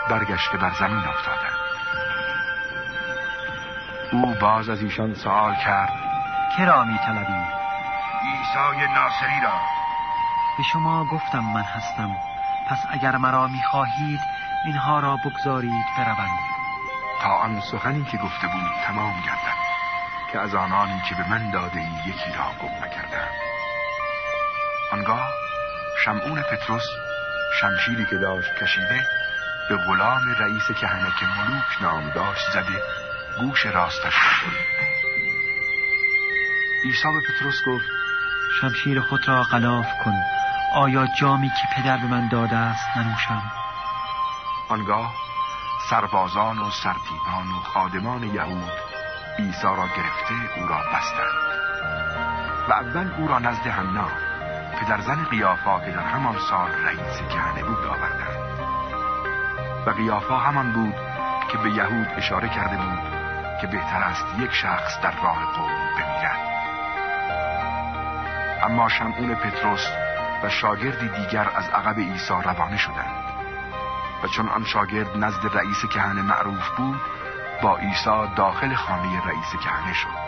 برگشته 0.09 0.57
بر 0.57 0.71
زمین 0.79 0.97
افتادند 0.97 1.57
او 4.11 4.35
باز 4.41 4.69
از 4.69 4.81
ایشان 4.81 5.13
سوال 5.13 5.55
کرد 5.55 5.93
کرا 6.57 6.83
می 6.83 6.97
طلبید 6.97 7.57
عیسی 8.23 8.93
ناصری 8.93 9.39
را. 9.43 9.59
به 10.57 10.63
شما 10.63 11.05
گفتم 11.05 11.39
من 11.39 11.63
هستم. 11.63 12.15
پس 12.69 12.79
اگر 12.89 13.17
مرا 13.17 13.47
می 13.47 13.61
خواهید 13.71 14.19
اینها 14.65 14.99
را 14.99 15.17
بگذارید 15.25 15.85
بروند. 15.97 16.56
تا 17.21 17.29
آن 17.29 17.61
سخنی 17.61 18.03
که 18.03 18.17
گفته 18.17 18.47
بود 18.47 18.71
تمام 18.87 19.13
گردد 19.13 19.57
که 20.31 20.39
از 20.39 20.55
آنانی 20.55 21.01
که 21.09 21.15
به 21.15 21.29
من 21.29 21.51
داده 21.51 21.79
ای 21.79 22.11
یکی 22.11 22.31
را 22.31 22.51
گم 22.61 22.85
نکردم. 22.85 23.27
آنگاه 24.91 25.29
شمعون 26.05 26.41
پتروس 26.41 26.85
شمشیری 27.61 28.05
که 28.05 28.17
داشت 28.17 28.53
کشیده 28.53 29.07
به 29.69 29.77
غلام 29.77 30.35
رئیس 30.39 30.71
کهنه 30.81 31.11
که 31.19 31.25
ملوک 31.25 31.81
نام 31.81 32.09
داشت 32.09 32.51
زده 32.51 32.83
گوش 33.39 33.65
راستش 33.65 34.15
را 34.15 34.49
برید 34.49 34.77
عیسی 36.85 37.07
به 37.13 37.21
پتروس 37.21 37.63
گفت 37.65 37.85
شمشیر 38.61 39.01
خود 39.01 39.27
را 39.27 39.43
غلاف 39.43 39.87
کن. 40.03 40.13
آیا 40.73 41.07
جامی 41.19 41.49
که 41.49 41.81
پدر 41.81 41.97
به 41.97 42.07
من 42.07 42.27
داده 42.27 42.55
است 42.55 42.97
ننوشم؟ 42.97 43.51
آنگاه 44.69 45.26
سربازان 45.89 46.59
و 46.59 46.71
سرتیبان 46.71 47.47
و 47.47 47.61
خادمان 47.63 48.23
یهود 48.23 48.71
عیسی 49.39 49.63
را 49.63 49.87
گرفته 49.87 50.59
او 50.59 50.67
را 50.67 50.77
بستند. 50.93 51.47
و 52.69 52.73
اول 52.73 53.11
او 53.17 53.27
را 53.27 53.39
نزد 53.39 53.67
حنا 53.67 54.07
پدرزن 54.79 55.23
قیافا 55.23 55.79
که 55.79 55.91
در 55.91 56.05
همان 56.05 56.37
سال 56.49 56.71
رئیس 56.71 57.21
کهنه 57.29 57.63
بود 57.63 57.85
آوردند 57.85 58.47
و 59.85 59.89
قیافا 59.89 60.37
همان 60.37 60.73
بود 60.73 60.95
که 61.51 61.57
به 61.57 61.71
یهود 61.71 62.07
اشاره 62.17 62.49
کرده 62.49 62.77
بود 62.77 62.99
که 63.61 63.67
بهتر 63.67 64.03
است 64.03 64.25
یک 64.39 64.51
شخص 64.51 65.01
در 65.01 65.21
راه 65.23 65.53
قوم 65.53 65.89
بمیرد. 65.97 66.39
اما 68.63 68.89
شمعون 68.89 69.35
پتروس 69.35 69.87
و 70.43 70.49
شاگردی 70.49 71.09
دیگر 71.09 71.49
از 71.55 71.69
عقب 71.69 71.99
عیسی 71.99 72.33
روانه 72.43 72.77
شدند. 72.77 73.26
و 74.23 74.27
چون 74.27 74.49
آن 74.49 74.65
شاگرد 74.65 75.17
نزد 75.17 75.57
رئیس 75.57 75.85
کهنه 75.85 76.21
معروف 76.21 76.69
بود 76.77 77.01
با 77.61 77.77
عیسی 77.77 78.35
داخل 78.35 78.75
خانه 78.75 79.25
رئیس 79.25 79.55
کهنه 79.63 79.93
شد. 79.93 80.27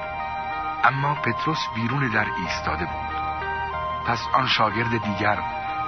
اما 0.84 1.14
پتروس 1.14 1.60
بیرون 1.76 2.08
در 2.08 2.28
ایستاده 2.38 2.86
بود. 2.86 3.20
پس 4.08 4.28
آن 4.34 4.48
شاگرد 4.48 5.04
دیگر 5.04 5.40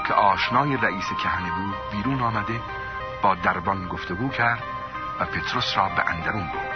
که 0.07 0.13
آشنای 0.13 0.77
رئیس 0.77 1.09
کهنه 1.23 1.51
بود 1.51 1.75
بیرون 1.91 2.21
آمده 2.21 2.61
با 3.21 3.35
دربان 3.35 3.87
گفتگو 3.87 4.29
کرد 4.29 4.63
و 5.19 5.25
پتروس 5.25 5.77
را 5.77 5.89
به 5.89 6.09
اندرون 6.09 6.47
بود 6.47 6.71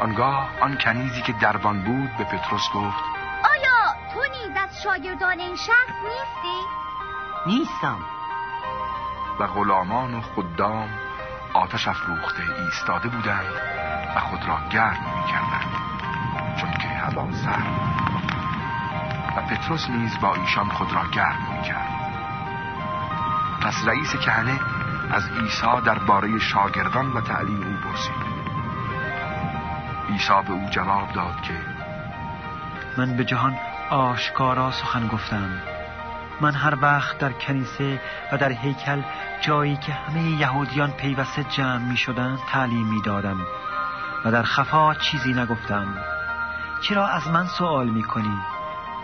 آنگاه 0.00 0.48
آن 0.60 0.78
کنیزی 0.78 1.22
که 1.22 1.32
دربان 1.32 1.82
بود 1.82 2.16
به 2.16 2.24
پتروس 2.24 2.68
گفت 2.74 3.04
آیا 3.44 3.94
تو 4.14 4.20
نیز 4.20 4.56
از 4.56 4.82
شاگردان 4.82 5.40
این 5.40 5.56
شخص 5.56 5.94
نیستی؟ 6.02 6.66
نیستم. 7.46 8.15
و 9.40 9.46
غلامان 9.46 10.14
و 10.14 10.20
خدام 10.20 10.88
آتش 11.52 11.88
افروخته 11.88 12.42
ایستاده 12.64 13.08
بودند 13.08 13.54
و 14.16 14.20
خود 14.20 14.44
را 14.48 14.58
گرم 14.70 15.14
می 15.16 15.32
کردند 15.32 15.86
چون 16.60 16.70
که 16.70 16.88
هوا 16.88 17.32
سرد 17.32 17.96
و 19.36 19.40
پتروس 19.40 19.90
نیز 19.90 20.20
با 20.20 20.34
ایشان 20.34 20.68
خود 20.68 20.92
را 20.92 21.06
گرم 21.06 21.56
می‌کرد. 21.56 21.88
پس 23.62 23.74
رئیس 23.86 24.16
کهنه 24.16 24.60
از 25.10 25.28
عیسی 25.28 25.80
درباره 25.84 26.38
شاگردان 26.38 27.12
و 27.12 27.20
تعلیم 27.20 27.62
او 27.62 27.76
پرسید. 27.76 28.36
عیسی 30.08 30.42
به 30.46 30.52
او 30.52 30.68
جواب 30.70 31.12
داد 31.12 31.40
که 31.42 31.54
من 32.98 33.16
به 33.16 33.24
جهان 33.24 33.56
آشکارا 33.90 34.70
سخن 34.70 35.08
گفتم. 35.08 35.75
من 36.40 36.54
هر 36.54 36.74
وقت 36.82 37.18
در 37.18 37.32
کنیسه 37.32 38.00
و 38.32 38.38
در 38.38 38.52
هیکل 38.52 39.02
جایی 39.40 39.76
که 39.76 39.92
همه 39.92 40.22
یهودیان 40.22 40.90
پیوسته 40.90 41.44
جمع 41.44 41.78
می 41.90 41.96
شدن 41.96 42.38
تعلیم 42.48 42.86
می 42.86 43.02
دادم 43.02 43.40
و 44.24 44.32
در 44.32 44.42
خفا 44.42 44.94
چیزی 44.94 45.32
نگفتم. 45.32 45.86
چرا 46.82 47.06
از 47.06 47.28
من 47.28 47.46
سوال 47.46 47.88
می 47.88 48.02
کنی؟ 48.02 48.38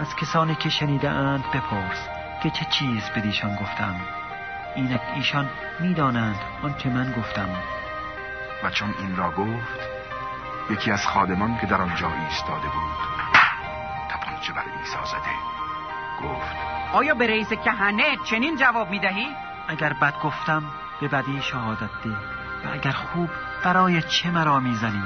از 0.01 0.17
کسانی 0.17 0.55
که 0.55 0.69
شنیده 0.69 1.11
اند 1.11 1.45
بپرس 1.55 2.09
که 2.43 2.51
چه 2.51 2.65
چیز 2.71 3.03
به 3.15 3.21
دیشان 3.21 3.57
گفتم. 3.57 3.97
اینک 4.75 5.01
ایشان 5.15 5.49
می‌دانند 5.81 6.41
آنچه 6.63 6.91
من 6.91 7.13
گفتم. 7.13 7.49
و 8.65 8.71
چون 8.71 8.95
این 8.99 9.17
را 9.17 9.31
گفت 9.31 9.81
یکی 10.71 10.91
از 10.91 11.07
خادمان 11.07 11.59
که 11.59 11.67
در 11.67 11.83
آنجا 11.83 12.13
ایستاده 12.13 12.69
بود 12.69 12.93
تپانچه 14.11 14.53
بر 14.53 14.63
عیسی 14.79 14.97
زده 15.05 15.35
گفت 16.23 16.72
آیا 16.93 17.15
به 17.15 17.27
رئیس 17.27 17.53
کهنه 17.53 18.17
چنین 18.25 18.57
جواب 18.57 18.91
می 18.91 18.99
دهی؟ 18.99 19.27
اگر 19.69 19.93
بد 19.93 20.15
گفتم 20.23 20.63
به 21.01 21.09
بدی 21.09 21.43
شهادت 21.43 21.91
ده 22.05 22.11
و 22.65 22.73
اگر 22.73 22.91
خوب 22.91 23.31
برای 23.65 24.03
چه 24.03 24.31
مرا 24.31 24.61
می‌زنی 24.61 25.05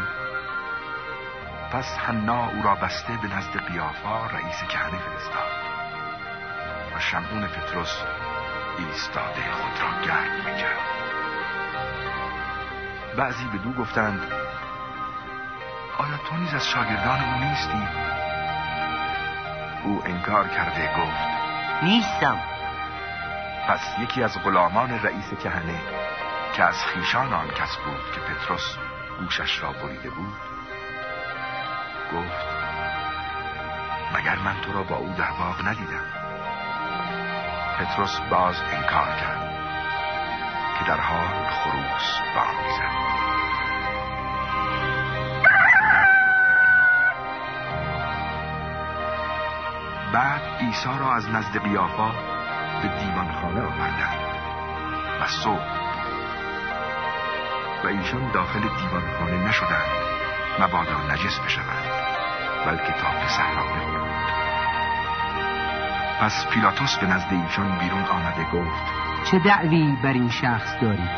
پس 1.72 1.99
حنا 1.99 2.49
او 2.49 2.62
را 2.62 2.75
بسته 2.75 3.18
به 3.22 3.29
نزد 3.29 3.57
قیافا 3.72 4.27
رئیس 4.27 4.62
کهنه 4.68 4.99
فرستاد 4.99 5.51
و 6.96 7.01
شمعون 7.01 7.46
پتروس 7.46 8.03
ایستاده 8.79 9.53
خود 9.53 9.81
را 9.83 10.03
گرد 10.03 10.37
می‌کرد 10.46 10.79
بعضی 13.16 13.44
به 13.46 13.59
دو 13.59 13.72
گفتند 13.72 14.20
آیا 15.99 16.16
تو 16.29 16.37
نیز 16.37 16.55
از 16.55 16.68
شاگردان 16.68 17.20
او 17.20 17.44
نیستی؟ 17.44 17.88
او 19.85 20.03
انکار 20.07 20.49
کرده 20.49 20.90
گفت 20.99 21.36
نیستم. 21.82 22.38
پس 23.68 23.80
یکی 23.98 24.22
از 24.22 24.42
غلامان 24.42 24.90
رئیس 24.90 25.34
کهنه 25.42 25.80
که 26.52 26.62
از 26.64 26.84
خیشان 26.84 27.32
آن 27.32 27.48
کس 27.48 27.76
بود 27.76 28.12
که 28.14 28.20
پتروس 28.20 28.76
گوشش 29.18 29.62
را 29.62 29.72
بریده 29.72 30.10
بود 30.10 30.36
گفت 32.12 32.46
مگر 34.14 34.36
من 34.36 34.60
تو 34.60 34.72
را 34.72 34.82
با 34.82 34.96
او 34.96 35.14
در 35.18 35.30
باغ 35.30 35.68
ندیدم؟ 35.68 36.04
پتروس 37.78 38.20
باز 38.30 38.62
انکار 38.72 39.06
کرد 39.20 39.50
که 40.78 40.84
در 40.84 41.00
حال 41.00 41.50
خروس 41.50 42.18
بانگ 42.34 42.70
زد 42.78 43.45
بعد 50.16 50.42
عیسی 50.61 50.98
را 50.98 51.14
از 51.14 51.29
نزد 51.29 51.62
قیافا 51.62 52.11
به 52.83 52.88
دیوانخانه 52.88 53.61
آوردند 53.61 54.20
و 55.20 55.26
صبح 55.26 55.66
و 57.85 57.87
ایشان 57.87 58.31
داخل 58.33 58.61
دیوانخانه 58.61 59.48
نشدند 59.48 59.90
مبادا 60.61 61.12
نجس 61.12 61.40
بشوند 61.40 61.85
بلکه 62.66 62.92
تا 62.92 63.09
پسر 63.09 63.55
را 63.55 63.62
بخورند. 63.62 64.26
پس 66.20 66.46
پیلاتوس 66.46 66.96
به 66.96 67.07
نزد 67.07 67.33
ایشان 67.33 67.79
بیرون 67.79 68.05
آمده 68.05 68.44
گفت 68.52 68.85
چه 69.31 69.38
دعوی 69.38 69.96
بر 70.02 70.12
این 70.12 70.31
شخص 70.31 70.81
دارید 70.83 71.11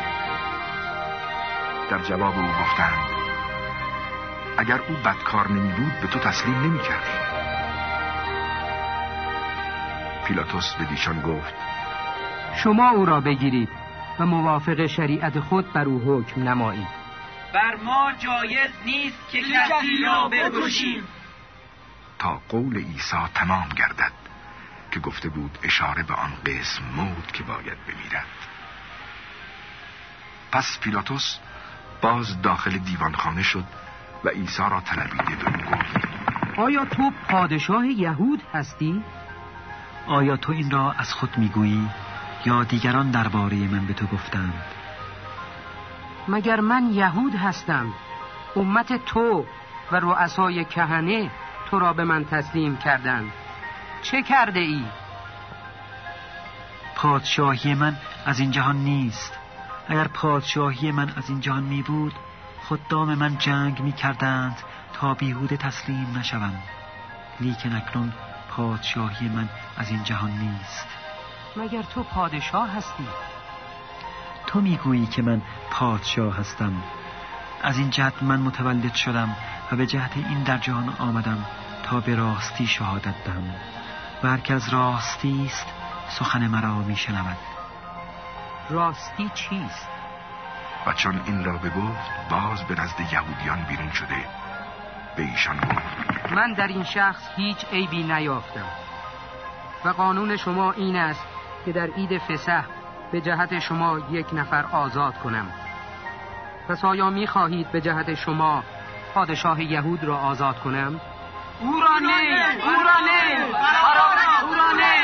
در 1.89 1.99
جواب 1.99 2.39
او 2.39 2.45
گفتند 2.45 3.09
اگر 4.57 4.79
او 4.87 4.95
بدکار 4.95 5.51
نمی 5.51 5.71
بود 5.73 5.93
به 6.01 6.07
تو 6.07 6.19
تسلیم 6.19 6.59
نمی 6.59 6.79
کردیم 6.79 7.28
پیلاتوس 10.29 10.73
به 10.73 10.85
دیشان 10.85 11.21
گفت 11.21 11.53
شما 12.63 12.89
او 12.89 13.05
را 13.05 13.21
بگیرید 13.21 13.69
و 14.19 14.25
موافق 14.25 14.85
شریعت 14.85 15.39
خود 15.39 15.73
بر 15.73 15.85
او 15.85 15.99
حکم 15.99 16.43
نمایید. 16.49 16.87
بر 17.53 17.75
ما 17.75 18.11
جایز 18.19 18.71
نیست 18.85 19.29
که 19.31 19.41
کسی 19.41 20.03
را 20.05 20.29
بکشیم. 20.29 21.03
تا 22.19 22.41
قول 22.49 22.77
عیسی 22.77 23.17
تمام 23.33 23.69
گردد 23.69 24.11
که 24.91 24.99
گفته 24.99 25.29
بود 25.29 25.59
اشاره 25.63 26.03
به 26.03 26.13
آن 26.13 26.31
قسم 26.45 26.83
موت 26.95 27.33
که 27.33 27.43
باید 27.43 27.77
بمیرد. 27.87 28.25
پس 30.51 30.79
پیلاتوس 30.81 31.37
باز 32.01 32.41
داخل 32.41 32.77
دیوانخانه 32.77 33.43
شد 33.43 33.65
و 34.23 34.29
عیسی 34.29 34.63
را 34.69 34.81
طلبیده 34.81 35.35
به 35.35 35.47
او 35.47 35.77
گفت. 35.77 36.07
آیا 36.57 36.85
تو 36.85 37.11
پادشاه 37.29 37.87
یهود 37.87 38.43
هستی؟ 38.53 39.03
آیا 40.09 40.37
تو 40.37 40.51
این 40.51 40.71
را 40.71 40.91
از 40.91 41.13
خود 41.13 41.37
می‌گویی 41.37 41.89
یا 42.45 42.63
دیگران 42.63 43.11
درباره 43.11 43.55
من 43.55 43.85
به 43.85 43.93
تو 43.93 44.05
گفتند؟ 44.05 44.63
مگر 46.27 46.59
من 46.59 46.89
یهود 46.93 47.35
هستم؟ 47.35 47.93
امت 48.55 49.05
تو 49.05 49.45
و 49.91 49.95
رؤسای 49.95 50.65
کهنه 50.65 51.31
تو 51.69 51.79
را 51.79 51.93
به 51.93 52.03
من 52.03 52.25
تسلیم 52.25 52.77
کردند. 52.77 53.31
چه 54.03 54.23
کرده 54.23 54.59
ای؟ 54.59 54.83
پادشاهی 56.95 57.73
من 57.73 57.97
از 58.25 58.39
این 58.39 58.51
جهان 58.51 58.75
نیست. 58.75 59.33
اگر 59.87 60.07
پادشاهی 60.07 60.91
من 60.91 61.09
از 61.17 61.29
این 61.29 61.39
جهان 61.39 61.63
می 61.63 61.81
بود 61.81 62.13
خدام 62.63 63.15
من 63.15 63.37
جنگ 63.37 63.79
می 63.79 63.91
کردند 63.91 64.57
تا 64.93 65.13
بیهوده 65.13 65.57
تسلیم 65.57 66.17
نشوم. 66.17 66.53
لیکن 67.39 67.75
اکنون 67.75 68.13
پادشاهی 68.49 69.29
من 69.29 69.49
از 69.77 69.89
این 69.89 70.03
جهان 70.03 70.31
نیست. 70.31 70.87
مگر 71.57 71.81
تو 71.81 72.03
پادشاه 72.03 72.69
هستی؟ 72.69 73.07
تو 74.47 74.61
می‌گویی 74.61 75.05
که 75.05 75.21
من 75.21 75.41
پادشاه 75.71 76.37
هستم. 76.37 76.73
از 77.63 77.77
این 77.77 77.89
جهت 77.89 78.23
من 78.23 78.39
متولد 78.39 78.93
شدم 78.93 79.35
و 79.71 79.75
به 79.75 79.85
جهت 79.85 80.17
این 80.17 80.43
در 80.43 80.57
جهان 80.57 80.95
آمدم 80.99 81.45
تا 81.83 81.99
به 81.99 82.15
راستی 82.15 82.67
شهادت 82.67 83.23
دهم. 83.25 83.55
و 84.23 84.27
هر 84.27 84.37
که 84.37 84.53
از 84.53 84.69
راستی 84.69 85.45
است 85.45 85.67
سخن 86.09 86.47
مرا 86.47 86.75
میشنود. 86.75 87.37
راستی 88.69 89.31
چیست؟ 89.33 89.87
و 90.85 90.93
چون 90.93 91.21
این 91.25 91.43
را 91.43 91.57
بگفت 91.57 92.29
باز 92.29 92.63
به 92.63 92.81
نزد 92.81 92.99
یهودیان 92.99 93.63
بیرون 93.63 93.91
شده. 93.91 94.25
به 95.15 95.23
ایشان 95.23 95.57
گفت 95.57 96.18
من 96.33 96.53
در 96.53 96.67
این 96.67 96.83
شخص 96.83 97.29
هیچ 97.35 97.65
عیبی 97.71 98.03
نیافتم. 98.03 98.65
و 99.85 99.89
قانون 99.89 100.37
شما 100.37 100.71
این 100.71 100.95
است 100.95 101.25
که 101.65 101.71
در 101.71 101.87
عید 101.87 102.17
فسح 102.17 102.63
به 103.11 103.21
جهت 103.21 103.59
شما 103.59 103.99
یک 104.11 104.27
نفر 104.33 104.65
آزاد 104.65 105.17
کنم. 105.17 105.51
پس 106.67 106.85
آیا 106.85 107.09
می 107.09 107.27
خواهید 107.27 107.71
به 107.71 107.81
جهت 107.81 108.13
شما 108.13 108.63
پادشاه 109.13 109.63
یهود 109.63 110.03
را 110.03 110.17
آزاد 110.17 110.59
کنم؟ 110.59 111.01
او 111.59 111.81
را 111.81 111.99
نه 111.99 112.55
او 112.63 112.83
را 112.83 112.99
نه 112.99 113.45
او 114.43 114.53
را 114.53 114.71
نه 114.71 114.98